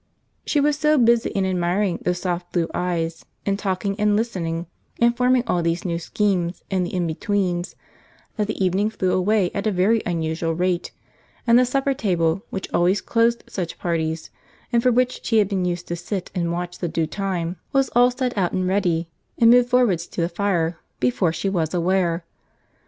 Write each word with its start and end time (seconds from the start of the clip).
She 0.47 0.59
was 0.59 0.79
so 0.79 0.97
busy 0.97 1.29
in 1.29 1.45
admiring 1.45 1.99
those 2.01 2.21
soft 2.21 2.51
blue 2.53 2.67
eyes, 2.73 3.23
in 3.45 3.55
talking 3.55 3.95
and 3.99 4.15
listening, 4.17 4.65
and 4.99 5.15
forming 5.15 5.43
all 5.45 5.61
these 5.61 5.85
schemes 6.03 6.63
in 6.71 6.81
the 6.83 6.91
in 6.91 7.05
betweens, 7.05 7.75
that 8.35 8.47
the 8.47 8.57
evening 8.65 8.89
flew 8.89 9.11
away 9.13 9.51
at 9.53 9.67
a 9.67 9.71
very 9.71 10.01
unusual 10.03 10.53
rate; 10.55 10.91
and 11.45 11.59
the 11.59 11.67
supper 11.67 11.93
table, 11.93 12.43
which 12.49 12.67
always 12.73 12.99
closed 12.99 13.43
such 13.45 13.77
parties, 13.77 14.31
and 14.73 14.81
for 14.81 14.91
which 14.91 15.23
she 15.23 15.37
had 15.37 15.47
been 15.47 15.65
used 15.65 15.87
to 15.89 15.95
sit 15.95 16.31
and 16.33 16.51
watch 16.51 16.79
the 16.79 16.87
due 16.87 17.05
time, 17.05 17.57
was 17.71 17.89
all 17.89 18.09
set 18.09 18.35
out 18.35 18.53
and 18.53 18.67
ready, 18.67 19.07
and 19.37 19.51
moved 19.51 19.69
forwards 19.69 20.07
to 20.07 20.21
the 20.21 20.29
fire, 20.29 20.79
before 20.99 21.31
she 21.31 21.47
was 21.47 21.75
aware. 21.75 22.25